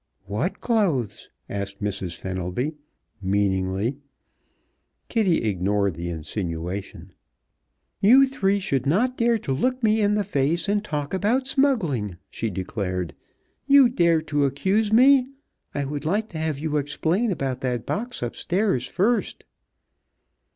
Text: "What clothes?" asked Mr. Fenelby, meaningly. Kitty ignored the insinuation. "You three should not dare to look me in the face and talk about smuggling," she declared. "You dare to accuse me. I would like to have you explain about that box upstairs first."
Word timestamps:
"What 0.25 0.61
clothes?" 0.61 1.29
asked 1.47 1.79
Mr. 1.79 2.11
Fenelby, 2.19 2.73
meaningly. 3.21 3.97
Kitty 5.09 5.43
ignored 5.43 5.93
the 5.93 6.09
insinuation. 6.09 7.13
"You 7.99 8.25
three 8.25 8.57
should 8.57 8.87
not 8.87 9.15
dare 9.15 9.37
to 9.37 9.53
look 9.53 9.83
me 9.83 10.01
in 10.01 10.15
the 10.15 10.23
face 10.23 10.67
and 10.67 10.83
talk 10.83 11.13
about 11.13 11.45
smuggling," 11.45 12.17
she 12.31 12.49
declared. 12.49 13.13
"You 13.67 13.89
dare 13.89 14.23
to 14.23 14.45
accuse 14.45 14.91
me. 14.91 15.27
I 15.75 15.85
would 15.85 16.03
like 16.03 16.29
to 16.29 16.39
have 16.39 16.57
you 16.57 16.77
explain 16.77 17.31
about 17.31 17.61
that 17.61 17.85
box 17.85 18.23
upstairs 18.23 18.87
first." 18.87 19.43